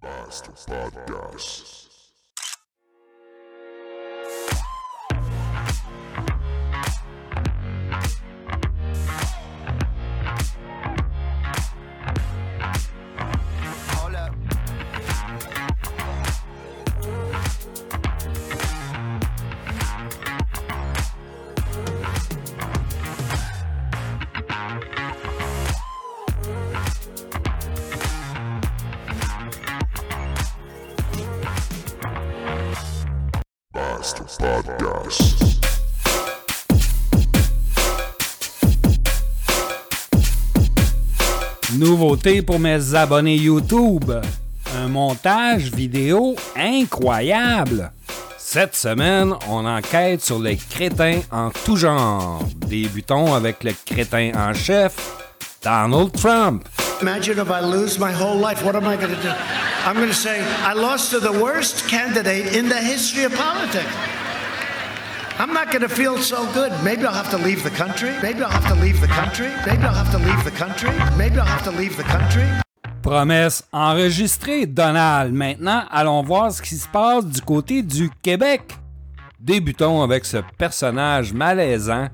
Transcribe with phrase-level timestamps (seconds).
[0.00, 1.97] Basta Podcast.
[34.16, 34.40] Podcast.
[41.74, 44.10] Nouveauté pour mes abonnés YouTube.
[44.76, 47.92] Un montage vidéo incroyable.
[48.38, 52.42] Cette semaine, on enquête sur les crétins en tout genre.
[52.66, 54.94] Débutons avec le crétin en chef,
[55.62, 56.66] Donald Trump.
[57.02, 58.64] Imagine if I lose my whole life.
[58.64, 59.67] What am I going to do?
[59.86, 63.94] I'm going to say, I lost to the worst candidate in the history of politics.
[65.38, 66.72] I'm not going to feel so good.
[66.82, 68.10] Maybe I'll have to leave the country.
[68.20, 69.48] Maybe I'll have to leave the country.
[69.66, 70.90] Maybe I'll have to leave the country.
[71.16, 72.44] Maybe I'll have to leave the country.
[73.02, 75.32] Promesse enregistrée, Donald.
[75.32, 78.62] Maintenant, allons voir ce qui se passe du côté du Québec.
[79.38, 82.08] Débutons avec ce personnage malaisant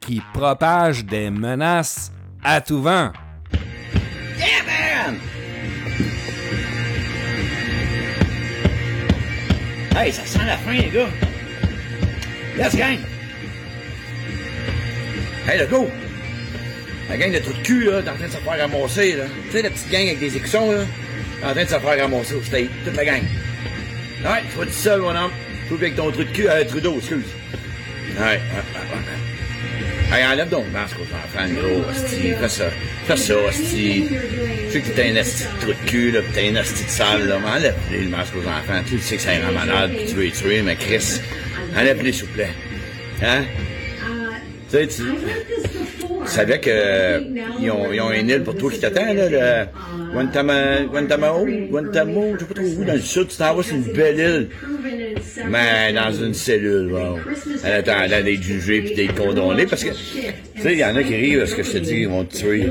[0.00, 2.10] qui propage des menaces
[2.42, 3.12] à tout vent.
[4.36, 4.83] Yeah, man!
[9.96, 11.08] Hey, ça sent la fin, les gars.
[12.58, 12.98] Let's gang!
[15.46, 15.88] Hey, let's go!
[17.08, 19.24] La gang de trous de cul, là, est en train de se faire ramasser, là.
[19.46, 22.00] Tu sais, la petite gang avec des écussons, là, est en train de se faire
[22.00, 22.70] ramasser au state.
[22.84, 23.22] Toute la gang.
[24.24, 25.30] Ouais, tu vas tout seul, mon homme.
[25.68, 27.26] Faut avec ton trou de cul, euh, Trudeau, excuse.
[28.16, 28.40] Ouais,
[30.12, 32.32] ouais, enlève donc le masque aux enfants, gros, hostie.
[32.40, 32.70] Fais ça.
[33.06, 34.04] Fais ça, hostie.
[34.68, 36.84] Je sais que t'es un asti de trou de cul, là, pis t'es un asti
[36.84, 38.82] de sale, là, mais enlève-les le masque aux enfants.
[38.86, 41.20] Tu sais que ça rend malade, pis tu veux les tuer, mais Chris,
[41.76, 42.50] enlève-les, s'il vous plaît.
[43.22, 43.42] Hein?
[44.70, 45.02] Tu sais, tu...
[46.24, 49.66] Tu savais qu'ils ont, ils ont une île pour toi qui t'attend, là, le
[50.12, 53.74] Guantama, Guantamao, Guantamo, je sais pas trop où, dans le sud, tu t'en vas sur
[53.74, 54.48] une belle île.
[55.48, 57.18] Mais dans une cellule, wow.
[57.64, 61.02] En attendant d'être jugé puis d'être condamné, parce que, tu sais, il y en a
[61.02, 62.68] qui rient parce que je te dis, ils vont te tuer.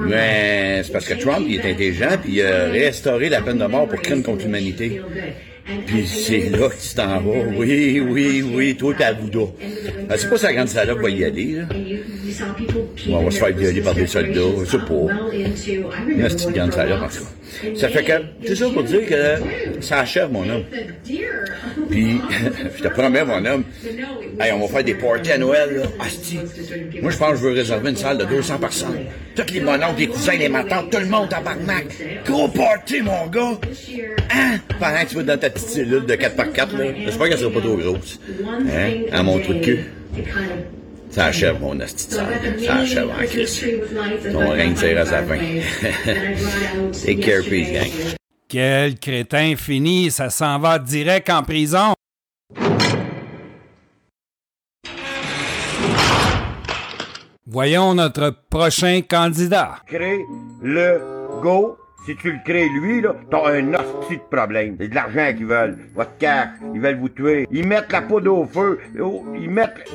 [0.00, 3.66] Mais c'est parce que Trump, il est intelligent puis il a restauré la peine de
[3.66, 5.00] mort pour crime contre l'humanité.
[5.86, 7.44] Puis c'est là que tu t'en vas.
[7.56, 9.46] Oui, oui, oui, toi t'es à Bouddha.
[10.08, 11.68] Ben, c'est pas sa grande salope va y aller, là.
[13.08, 14.94] On va se faire violer par des soldats, je sais pas.
[16.72, 17.76] Salope, en tout cas.
[17.76, 18.12] Ça fait que,
[18.46, 20.64] c'est ça pour dire que ça achève, mon homme.
[21.90, 22.20] Puis,
[22.76, 23.64] je te promets, mon homme,
[24.40, 25.82] hey, on va faire des parties à Noël, là.
[27.02, 28.98] Moi, je pense que je veux réserver une salle de 200 personnes.
[29.34, 31.86] Tous les mononcles, les cousins, les matantes, tout le monde en barnac.
[32.24, 33.58] Gros party, mon gars.
[34.30, 34.58] Hein?
[34.78, 36.84] Pendant que tu vas dans ta petite cellule de 4x4, là.
[37.04, 38.20] J'espère qu'elle sera pas trop grosse.
[38.70, 38.90] Hein?
[39.12, 39.84] À mon trou de cul.
[41.12, 42.26] Ça achève, mon de salle.
[42.64, 43.64] Ça achève en crise.
[44.32, 45.36] Ton règne tire à sa fin.
[47.04, 47.90] Take care, peace, gang.
[48.48, 51.92] Quel crétin fini, ça s'en va direct en prison.
[57.46, 59.76] Voyons notre prochain candidat.
[59.86, 60.20] crée
[60.62, 60.98] le
[61.42, 61.76] go.
[62.06, 64.76] Si tu le crées lui, là, t'as un hostie de problème.
[64.80, 65.78] C'est de l'argent qu'ils veulent.
[65.94, 66.48] Votre cash.
[66.74, 67.46] Ils veulent vous tuer.
[67.50, 68.80] Ils mettent la poudre au feu.
[69.34, 69.88] Ils mettent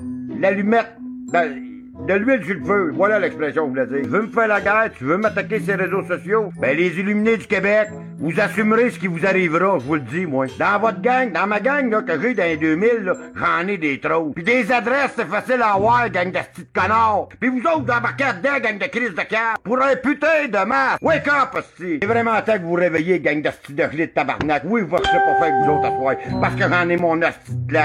[0.00, 0.96] l'allumette
[1.32, 2.90] dans- de l'huile sur le feu.
[2.94, 4.04] Voilà l'expression que je voulais dire.
[4.04, 4.90] Tu veux me faire la guerre?
[4.96, 6.52] Tu veux m'attaquer ces réseaux sociaux?
[6.60, 7.88] Ben, les illuminés du Québec,
[8.18, 10.46] vous assumerez ce qui vous arrivera, je vous le dis, moi.
[10.58, 13.78] Dans votre gang, dans ma gang, là, que j'ai dans les 2000, là, j'en ai
[13.78, 14.32] des trous.
[14.34, 17.28] Puis des adresses, c'est facile à avoir, gang de petits connards.
[17.40, 19.54] Puis vous autres, embarquez dedans, gang de crise de cœur.
[19.62, 20.98] Pour un putain de masse.
[21.00, 21.98] Wake up, hostie.
[22.02, 24.62] C'est vraiment temps que vous réveillez, gang de de de tabarnak.
[24.64, 26.40] Oui, vous, sais pas faire avec vous autres à.
[26.40, 27.78] Parce que j'en ai mon hostie de.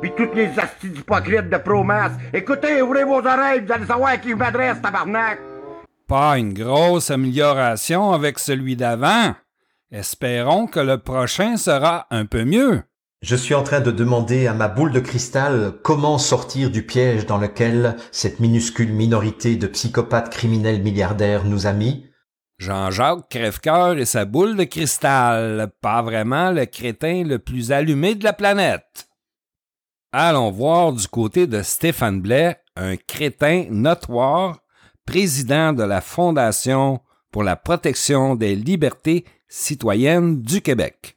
[0.00, 2.12] Puis toutes les hosties d'hypocrites de pro-masse.
[2.32, 5.38] Écoutez, ouvrez vos oreilles, vous allez savoir à qui je m'adresse, tabarnak.
[6.08, 9.34] Pas une grosse amélioration avec celui d'avant.
[9.90, 12.82] Espérons que le prochain sera un peu mieux.
[13.22, 17.26] Je suis en train de demander à ma boule de cristal comment sortir du piège
[17.26, 22.06] dans lequel cette minuscule minorité de psychopathes criminels milliardaires nous a mis.
[22.58, 28.24] Jean-Jacques Crèvecoeur et sa boule de cristal, pas vraiment le crétin le plus allumé de
[28.24, 29.08] la planète.
[30.12, 34.60] Allons voir du côté de Stéphane Blais, un crétin notoire,
[35.04, 37.00] président de la Fondation
[37.30, 41.16] pour la protection des libertés citoyennes du Québec.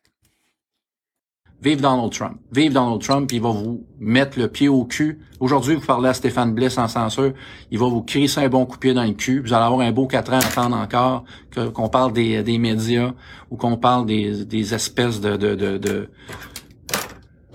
[1.62, 2.40] Vive Donald Trump.
[2.54, 5.20] Vive Donald Trump, il va vous mettre le pied au cul.
[5.42, 7.34] Aujourd'hui, vous parlez à Stéphane Blais sans censure.
[7.70, 9.42] Il va vous crisser un bon coup de pied dans le cul.
[9.42, 11.26] Vous allez avoir un beau quatre ans à attendre encore
[11.74, 13.12] qu'on parle des, médias
[13.50, 16.10] ou qu'on parle des, espèces de, de, de, de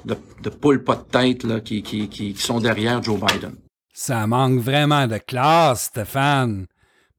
[0.04, 3.54] de, poules pas de tête là, qui, qui, qui sont derrière Joe Biden.
[3.96, 6.66] Ça manque vraiment de classe, Stéphane.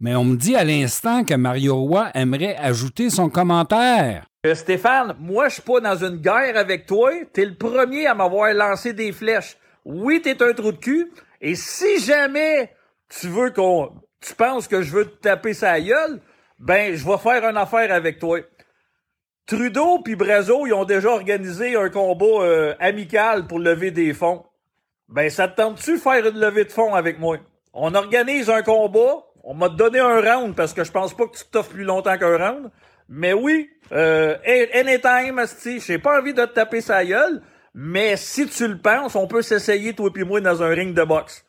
[0.02, 4.26] Mais on me dit à l'instant que Mario Roy aimerait ajouter son commentaire.
[4.46, 7.12] Euh, Stéphane, moi, je suis pas dans une guerre avec toi.
[7.32, 9.56] T'es le premier à m'avoir lancé des flèches.
[9.86, 11.14] Oui, t'es un trou de cul.
[11.40, 12.74] Et si jamais
[13.08, 16.20] tu veux qu'on, tu penses que je veux te taper sa gueule,
[16.60, 18.40] ben, je vais faire une affaire avec toi.
[19.46, 24.44] Trudeau puis Brazo, ils ont déjà organisé un combat euh, amical pour lever des fonds.
[25.10, 27.38] Ben, ça te tente-tu faire une levée de fonds avec moi?
[27.74, 29.24] On organise un combat.
[29.44, 32.18] On m'a donné un round parce que je pense pas que tu t'offres plus longtemps
[32.18, 32.72] qu'un round.
[33.08, 34.36] Mais oui, euh,
[34.74, 37.42] anytime, asti, j'ai pas envie de te taper sa gueule,
[37.74, 41.04] mais si tu le penses, on peut s'essayer, toi et moi, dans un ring de
[41.04, 41.46] boxe.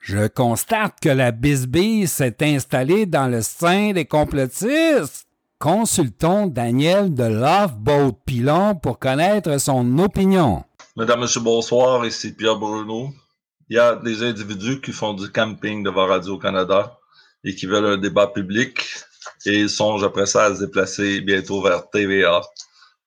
[0.00, 5.26] Je constate que la bisbille s'est installée dans le sein des complotistes.
[5.58, 10.64] Consultons Daniel de Loveboat Pilon pour connaître son opinion.
[10.98, 12.04] Mesdames, Messieurs, bonsoir.
[12.04, 13.14] Ici Pierre Bruno.
[13.68, 16.98] Il y a des individus qui font du camping devant Radio-Canada
[17.44, 18.80] et qui veulent un débat public
[19.46, 22.42] et ils songent après ça à se déplacer bientôt vers TVA.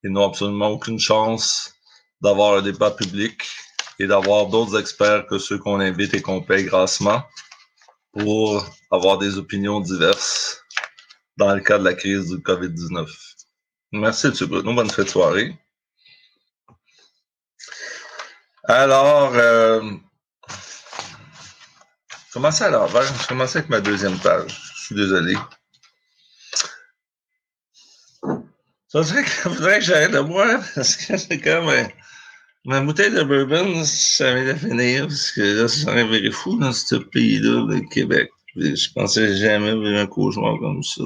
[0.05, 1.73] Ils n'ont absolument aucune chance
[2.21, 3.43] d'avoir un débat public
[3.99, 7.21] et d'avoir d'autres experts que ceux qu'on invite et qu'on paye grassement
[8.13, 10.63] pour avoir des opinions diverses
[11.35, 13.05] dans le cas de la crise du COVID-19.
[13.91, 14.33] Merci, M.
[14.47, 14.75] Bruno.
[14.75, 15.60] Bonne fête soirée.
[18.73, 19.81] Alors, euh,
[22.31, 23.03] commencez à l'envers.
[23.03, 24.57] Je commence avec ma deuxième page.
[24.75, 25.35] Je suis désolé.
[28.87, 31.83] Ça serait faudrait que j'arrête de boire parce que c'est comme euh,
[32.63, 36.71] ma bouteille de bourbon, ça vient de finir parce que là, ça serait fou dans
[36.71, 38.29] ce pays-là, le Québec.
[38.55, 41.03] Je pensais jamais vivre un cauchemar comme ça.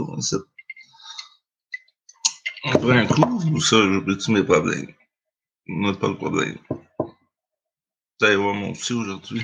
[2.66, 4.94] Après un coup, ou ça, je peux mes problèmes?
[6.00, 6.58] Pas de problème.
[8.20, 9.42] Vous allez voir mon psy aujourd'hui.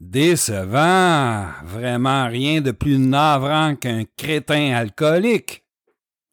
[0.00, 1.46] Décevant.
[1.64, 5.64] Vraiment rien de plus navrant qu'un crétin alcoolique.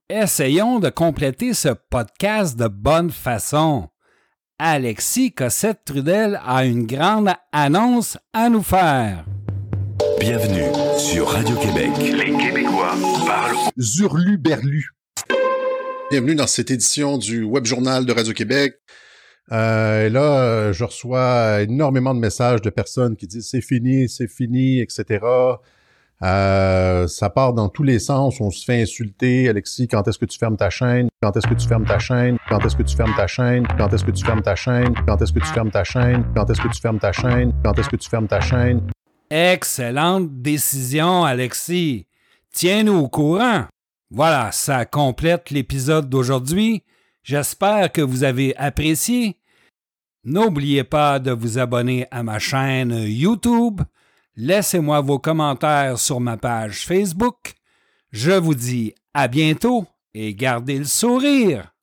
[0.10, 3.90] Essayons de compléter ce podcast de bonne façon.
[4.58, 9.24] Alexis Cossette-Trudel a une grande annonce à nous faire.
[10.20, 11.92] Bienvenue sur Radio-Québec.
[12.00, 12.96] Les Québécois
[13.28, 13.56] parlent.
[13.78, 14.90] Zurlu-Berlu.
[16.10, 18.74] Bienvenue dans cette édition du Web Journal de Radio-Québec.
[19.52, 24.30] Euh, là, euh, je reçois énormément de messages de personnes qui disent c'est fini, c'est
[24.30, 25.26] fini, etc.
[26.24, 28.40] Euh, ça part dans tous les sens.
[28.40, 29.50] On se fait insulter.
[29.50, 31.10] Alexis, quand est-ce que tu fermes ta chaîne?
[31.22, 32.38] Quand est-ce que tu fermes ta chaîne?
[32.48, 33.68] Quand est-ce que tu fermes ta chaîne?
[33.78, 34.94] Quand est-ce que tu fermes ta chaîne?
[35.08, 36.24] Quand est-ce que tu fermes ta chaîne?
[36.36, 37.54] Quand est-ce que tu fermes ta chaîne?
[37.64, 38.82] Quand est-ce que tu fermes ta chaîne?
[39.30, 42.06] Excellente décision, Alexis.
[42.54, 43.66] Tiens-nous au courant.
[44.12, 46.84] Voilà, ça complète l'épisode d'aujourd'hui.
[47.24, 49.38] J'espère que vous avez apprécié.
[50.24, 53.82] N'oubliez pas de vous abonner à ma chaîne YouTube.
[54.36, 57.56] Laissez-moi vos commentaires sur ma page Facebook.
[58.12, 61.74] Je vous dis à bientôt et gardez le sourire.